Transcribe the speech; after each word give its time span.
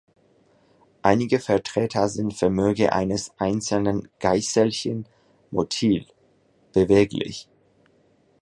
Einige 1.03 1.39
Vertreter 1.39 2.09
sind 2.09 2.33
vermöge 2.33 2.91
eines 2.91 3.33
einzelnen 3.37 4.07
Geißelchen 4.19 5.05
motil 5.51 6.07
(beweglich). 6.73 7.47